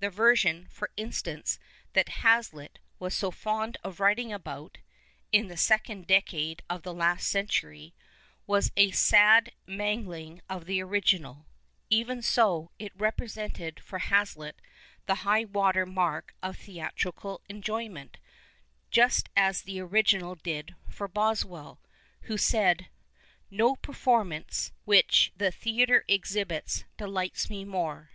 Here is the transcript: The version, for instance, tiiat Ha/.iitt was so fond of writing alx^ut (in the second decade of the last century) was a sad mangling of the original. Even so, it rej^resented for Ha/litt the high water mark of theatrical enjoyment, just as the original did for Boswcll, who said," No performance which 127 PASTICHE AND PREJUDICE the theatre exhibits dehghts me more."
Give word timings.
The 0.00 0.10
version, 0.10 0.66
for 0.68 0.90
instance, 0.98 1.58
tiiat 1.94 2.10
Ha/.iitt 2.20 2.72
was 2.98 3.16
so 3.16 3.30
fond 3.30 3.78
of 3.82 3.98
writing 3.98 4.28
alx^ut 4.28 4.76
(in 5.32 5.48
the 5.48 5.56
second 5.56 6.06
decade 6.06 6.62
of 6.68 6.82
the 6.82 6.92
last 6.92 7.26
century) 7.26 7.94
was 8.46 8.70
a 8.76 8.90
sad 8.90 9.52
mangling 9.66 10.42
of 10.50 10.66
the 10.66 10.82
original. 10.82 11.46
Even 11.88 12.20
so, 12.20 12.72
it 12.78 12.94
rej^resented 12.98 13.80
for 13.80 14.00
Ha/litt 14.00 14.52
the 15.06 15.14
high 15.24 15.46
water 15.46 15.86
mark 15.86 16.34
of 16.42 16.58
theatrical 16.58 17.40
enjoyment, 17.48 18.18
just 18.90 19.30
as 19.34 19.62
the 19.62 19.80
original 19.80 20.34
did 20.34 20.74
for 20.90 21.08
Boswcll, 21.08 21.78
who 22.24 22.36
said," 22.36 22.90
No 23.60 23.76
performance 23.76 24.72
which 24.84 25.32
127 25.36 25.38
PASTICHE 25.38 25.80
AND 25.80 25.88
PREJUDICE 25.88 26.04
the 26.04 26.04
theatre 26.04 26.04
exhibits 26.06 26.84
dehghts 26.98 27.48
me 27.48 27.64
more." 27.64 28.10